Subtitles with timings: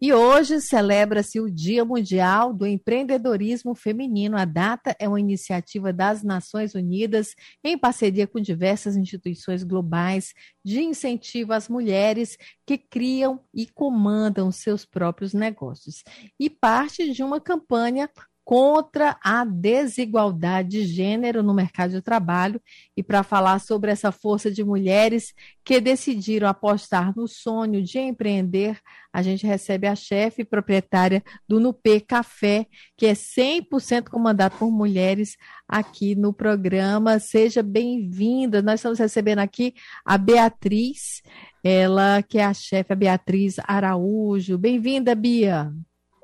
[0.00, 4.36] E hoje celebra-se o Dia Mundial do Empreendedorismo Feminino.
[4.36, 10.32] A data é uma iniciativa das Nações Unidas em parceria com diversas instituições globais
[10.64, 16.04] de incentivo às mulheres que criam e comandam seus próprios negócios.
[16.38, 18.08] E parte de uma campanha
[18.48, 22.58] contra a desigualdade de gênero no mercado de trabalho.
[22.96, 28.80] E para falar sobre essa força de mulheres que decidiram apostar no sonho de empreender,
[29.12, 32.66] a gente recebe a chefe proprietária do Nupê Café,
[32.96, 35.36] que é 100% comandado por mulheres
[35.68, 37.18] aqui no programa.
[37.18, 38.62] Seja bem-vinda.
[38.62, 41.20] Nós estamos recebendo aqui a Beatriz,
[41.62, 44.56] ela que é a chefe, a Beatriz Araújo.
[44.56, 45.70] Bem-vinda, Bia.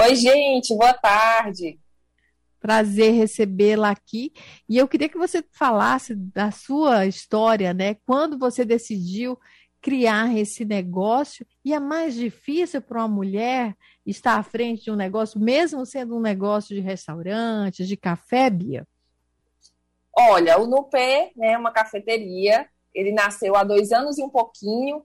[0.00, 1.81] Oi, gente, boa tarde.
[2.62, 4.32] Prazer recebê-la aqui.
[4.68, 7.96] E eu queria que você falasse da sua história, né?
[8.06, 9.36] Quando você decidiu
[9.80, 14.96] criar esse negócio e é mais difícil para uma mulher estar à frente de um
[14.96, 18.86] negócio, mesmo sendo um negócio de restaurante, de café, Bia?
[20.16, 22.68] Olha, o Nupé é né, uma cafeteria.
[22.94, 25.04] Ele nasceu há dois anos e um pouquinho,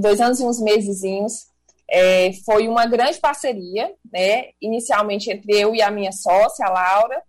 [0.00, 1.48] dois anos e uns mesezinhos.
[1.90, 4.50] É, foi uma grande parceria, né?
[4.60, 7.22] Inicialmente entre eu e a minha sócia, a Laura.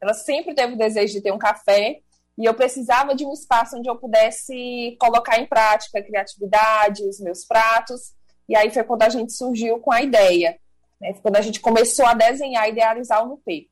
[0.00, 2.00] Ela sempre teve o desejo de ter um café
[2.36, 7.20] e eu precisava de um espaço onde eu pudesse colocar em prática a criatividade, os
[7.20, 8.12] meus pratos.
[8.48, 10.58] E aí foi quando a gente surgiu com a ideia,
[11.00, 11.14] né?
[11.22, 13.68] quando a gente começou a desenhar e idealizar o Nupê.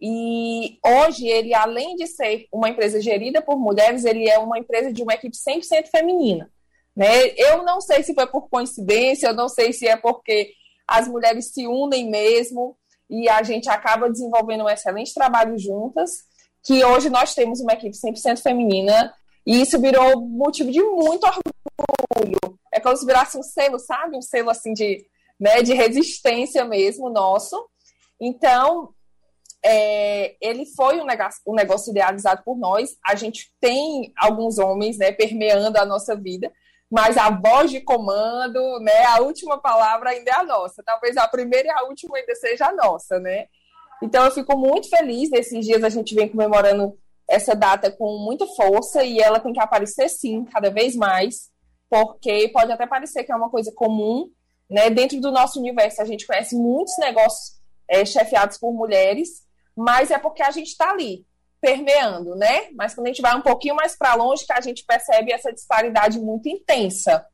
[0.00, 4.92] E hoje ele, além de ser uma empresa gerida por mulheres, ele é uma empresa
[4.92, 6.50] de uma equipe 100% feminina.
[6.96, 7.28] Né?
[7.36, 10.52] Eu não sei se foi por coincidência, eu não sei se é porque
[10.86, 12.76] as mulheres se unem mesmo
[13.10, 16.10] e a gente acaba desenvolvendo um excelente trabalho juntas,
[16.64, 19.14] que hoje nós temos uma equipe 100% feminina
[19.46, 22.58] e isso virou motivo de muito orgulho.
[22.72, 24.16] É como se virasse um selo, sabe?
[24.16, 25.06] Um selo assim de,
[25.38, 27.56] né, de resistência mesmo nosso.
[28.20, 28.92] Então,
[29.64, 32.96] é, ele foi um negócio, um negócio idealizado por nós.
[33.04, 36.52] A gente tem alguns homens né, permeando a nossa vida,
[36.90, 40.82] mas a voz de comando, né, a última palavra ainda é a nossa.
[40.84, 43.46] Talvez a primeira e a última ainda seja a nossa, né?
[44.02, 45.30] Então eu fico muito feliz.
[45.30, 46.96] Nesses dias a gente vem comemorando
[47.28, 51.50] essa data com muita força e ela tem que aparecer sim, cada vez mais,
[51.90, 54.30] porque pode até parecer que é uma coisa comum,
[54.70, 54.88] né?
[54.90, 57.56] Dentro do nosso universo a gente conhece muitos negócios
[57.88, 59.44] é, chefiados por mulheres,
[59.76, 61.26] mas é porque a gente está ali,
[61.60, 62.70] permeando, né?
[62.74, 65.52] Mas quando a gente vai um pouquinho mais para longe, que a gente percebe essa
[65.52, 67.24] disparidade muito intensa.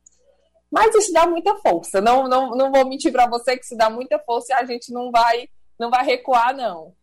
[0.71, 2.01] Mas isso dá muita força.
[2.01, 4.91] Não, não, não vou mentir para você que isso dá muita força e a gente
[4.91, 5.47] não vai,
[5.79, 6.93] não vai recuar, não.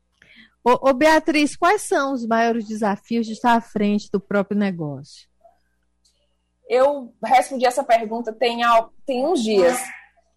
[0.64, 5.28] Ô, ô, Beatriz, quais são os maiores desafios de estar à frente do próprio negócio?
[6.68, 8.60] Eu respondi essa pergunta tem,
[9.06, 9.78] tem uns dias,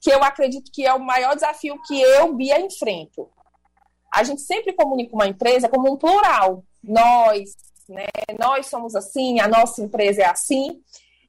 [0.01, 3.29] que eu acredito que é o maior desafio que eu, Bia, enfrento.
[4.13, 7.55] A gente sempre comunica uma empresa como um plural nós,
[7.87, 8.07] né?
[8.39, 10.81] Nós somos assim, a nossa empresa é assim.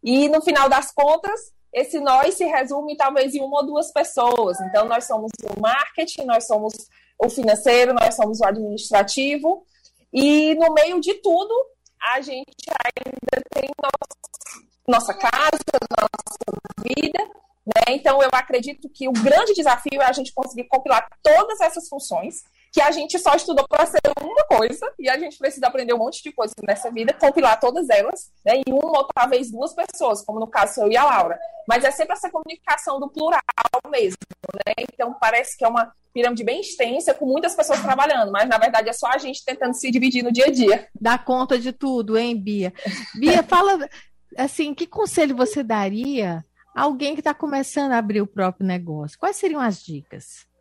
[0.02, 4.60] E no final das contas, esse nós se resume talvez em uma ou duas pessoas.
[4.60, 6.72] Então, nós somos o marketing, nós somos
[7.18, 9.64] o financeiro, nós somos o administrativo.
[10.12, 11.52] E no meio de tudo,
[12.00, 15.58] a gente ainda tem nosso, nossa casa,
[15.90, 17.24] nossa vida.
[17.66, 17.94] Né?
[17.94, 22.44] Então, eu acredito que o grande desafio é a gente conseguir compilar todas essas funções
[22.74, 25.98] que a gente só estudou para ser uma coisa e a gente precisa aprender um
[25.98, 30.24] monte de coisas nessa vida, compilar todas elas, né, em uma ou talvez duas pessoas,
[30.24, 31.38] como no caso eu e a Laura.
[31.68, 33.40] Mas é sempre essa comunicação do plural
[33.88, 34.18] mesmo,
[34.66, 34.74] né?
[34.92, 38.88] Então parece que é uma pirâmide bem extensa, com muitas pessoas trabalhando, mas na verdade
[38.88, 40.88] é só a gente tentando se dividir no dia a dia.
[41.00, 42.72] Dá conta de tudo, hein, Bia?
[43.14, 43.88] Bia, fala
[44.36, 46.44] assim, que conselho você daria
[46.74, 49.16] a alguém que está começando a abrir o próprio negócio?
[49.16, 50.52] Quais seriam as dicas?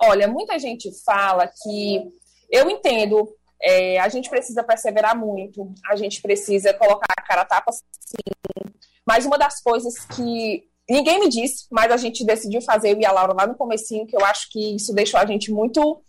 [0.00, 2.02] Olha, muita gente fala que
[2.50, 3.28] eu entendo,
[3.60, 7.82] é, a gente precisa perseverar muito, a gente precisa colocar a cara a tapa sim.
[9.06, 13.06] Mas uma das coisas que ninguém me disse, mas a gente decidiu fazer, eu e
[13.06, 16.02] a Laura lá no comecinho, que eu acho que isso deixou a gente muito,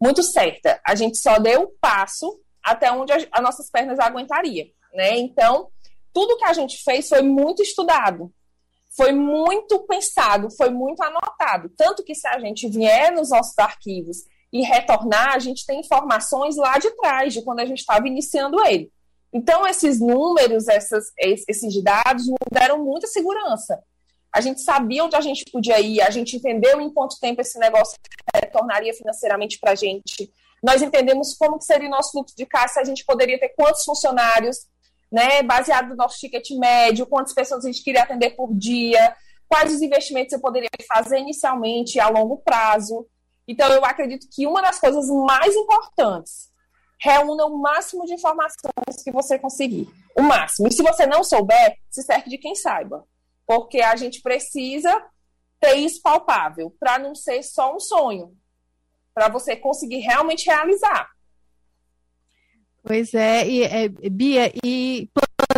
[0.00, 0.80] muito certa.
[0.86, 5.16] A gente só deu um passo até onde as nossas pernas aguentariam, né?
[5.18, 5.68] Então,
[6.12, 8.32] tudo que a gente fez foi muito estudado.
[8.96, 11.70] Foi muito pensado, foi muito anotado.
[11.76, 16.56] Tanto que se a gente vier nos nossos arquivos e retornar, a gente tem informações
[16.56, 18.90] lá de trás, de quando a gente estava iniciando ele.
[19.32, 23.80] Então, esses números, essas, esses dados deram muita segurança.
[24.32, 27.58] A gente sabia onde a gente podia ir, a gente entendeu em quanto tempo esse
[27.58, 27.96] negócio
[28.34, 30.32] retornaria financeiramente para a gente.
[30.62, 34.66] Nós entendemos como seria o nosso fluxo de caixa, a gente poderia ter quantos funcionários,
[35.10, 39.14] né, baseado no nosso ticket médio, quantas pessoas a gente queria atender por dia,
[39.48, 43.06] quais os investimentos eu poderia fazer inicialmente a longo prazo.
[43.48, 46.50] Então, eu acredito que uma das coisas mais importantes
[47.00, 49.88] reúna o máximo de informações que você conseguir.
[50.16, 50.68] O máximo.
[50.68, 53.04] E se você não souber, se cerque de quem saiba.
[53.46, 55.02] Porque a gente precisa
[55.58, 58.32] ter isso palpável, para não ser só um sonho,
[59.12, 61.08] para você conseguir realmente realizar.
[62.82, 65.08] Pois é, e, é, Bia, e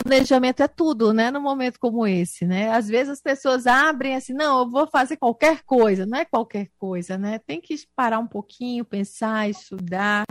[0.03, 1.31] planejamento é tudo, né?
[1.31, 2.71] Num momento como esse, né?
[2.71, 6.69] Às vezes as pessoas abrem assim, não, eu vou fazer qualquer coisa, não é qualquer
[6.79, 7.39] coisa, né?
[7.47, 10.25] Tem que parar um pouquinho, pensar, estudar.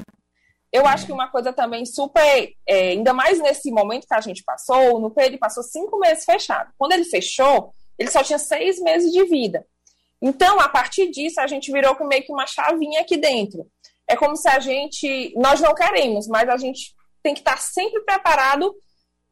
[0.71, 4.43] Eu acho que uma coisa também super, é, ainda mais nesse momento que a gente
[4.43, 6.71] passou, no ele passou cinco meses fechado.
[6.77, 9.65] Quando ele fechou, ele só tinha seis meses de vida.
[10.21, 13.67] Então, a partir disso, a gente virou com meio que uma chavinha aqui dentro
[14.11, 15.33] é como se a gente.
[15.37, 16.93] Nós não queremos, mas a gente
[17.23, 18.75] tem que estar sempre preparado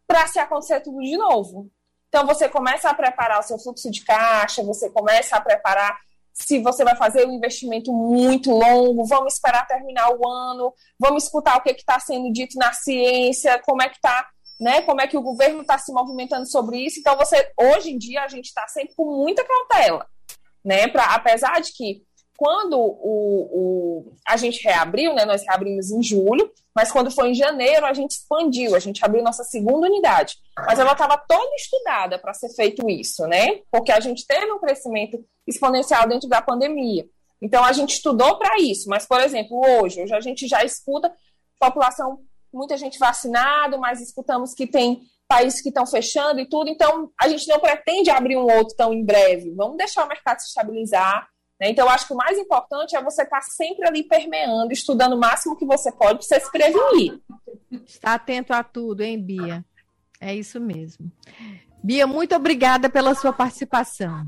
[0.08, 1.70] para se acontecer tudo de novo.
[2.08, 5.98] Então, você começa a preparar o seu fluxo de caixa, você começa a preparar
[6.34, 11.58] se você vai fazer um investimento muito longo, vamos esperar terminar o ano, vamos escutar
[11.58, 14.28] o que está sendo dito na ciência, como é que está,
[14.60, 14.82] né?
[14.84, 17.00] Como é que o governo está se movimentando sobre isso.
[17.00, 20.08] Então, você, hoje em dia, a gente está sempre com muita cautela,
[20.64, 20.88] né?
[20.88, 22.02] Pra, apesar de que
[22.39, 27.36] quando o, o, a gente reabriu, né, nós reabrimos em julho, mas quando foi em
[27.36, 30.38] janeiro a gente expandiu, a gente abriu nossa segunda unidade.
[30.56, 33.59] Mas ela estava toda estudada para ser feito isso, né?
[33.69, 37.06] Porque a gente teve um crescimento exponencial dentro da pandemia.
[37.41, 38.88] Então a gente estudou para isso.
[38.88, 41.13] Mas, por exemplo, hoje, hoje a gente já escuta
[41.59, 42.19] população,
[42.53, 46.69] muita gente vacinada, mas escutamos que tem países que estão fechando e tudo.
[46.69, 49.53] Então a gente não pretende abrir um outro tão em breve.
[49.56, 51.27] Vamos deixar o mercado se estabilizar
[51.60, 51.70] né?
[51.70, 55.14] Então, eu acho que o mais importante é você estar tá sempre ali permeando, estudando
[55.14, 57.20] o máximo que você pode para você se prevenir.
[57.86, 59.66] Está atento a tudo, hein, Bia?
[60.22, 61.12] É isso mesmo.
[61.84, 64.26] Bia, muito obrigada pela sua participação.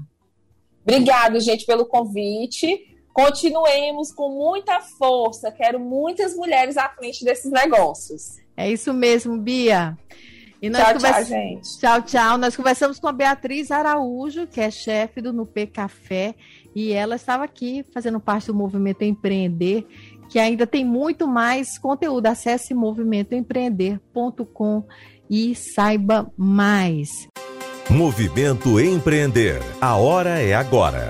[0.84, 2.88] Obrigada, gente, pelo convite.
[3.14, 5.52] Continuemos com muita força.
[5.52, 8.38] Quero muitas mulheres à frente desses negócios.
[8.56, 9.98] É isso mesmo, Bia.
[10.62, 11.16] E nós tchau, convers...
[11.16, 11.80] tchau, gente.
[11.80, 12.38] Tchau, tchau.
[12.38, 16.36] Nós conversamos com a Beatriz Araújo, que é chefe do Nupê Café,
[16.76, 19.88] e ela estava aqui fazendo parte do Movimento Empreender,
[20.30, 22.28] que ainda tem muito mais conteúdo.
[22.28, 24.84] Acesse movimentoempreender.com
[25.30, 27.10] e saiba mais.
[27.90, 29.60] Movimento Empreender.
[29.82, 31.10] A hora é agora.